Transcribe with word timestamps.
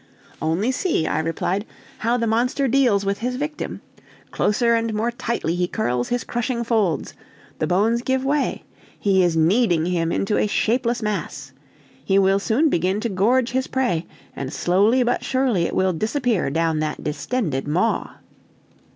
"Only 0.41 0.71
see," 0.71 1.05
I 1.05 1.19
replied, 1.19 1.63
"how 1.99 2.17
the 2.17 2.25
monster 2.25 2.67
deals 2.67 3.05
with 3.05 3.19
his 3.19 3.35
victim; 3.35 3.81
closer 4.31 4.73
and 4.73 4.95
more 4.95 5.11
tightly 5.11 5.53
he 5.53 5.67
curls 5.67 6.09
his 6.09 6.23
crushing 6.23 6.63
folds, 6.63 7.13
the 7.59 7.67
bones 7.67 8.01
give 8.01 8.25
way, 8.25 8.63
he 8.97 9.21
is 9.21 9.37
kneading 9.37 9.85
him 9.85 10.11
into 10.11 10.39
a 10.39 10.47
shapeless 10.47 11.03
mass. 11.03 11.51
He 12.03 12.17
will 12.17 12.39
soon 12.39 12.67
begin 12.67 12.99
to 13.01 13.09
gorge 13.09 13.51
his 13.51 13.67
prey, 13.67 14.07
and 14.35 14.51
slowly 14.51 15.03
but 15.03 15.23
surely 15.23 15.65
it 15.65 15.75
will 15.75 15.93
disappear 15.93 16.49
down 16.49 16.79
that 16.79 17.03
distended 17.03 17.67
maw!" 17.67 18.15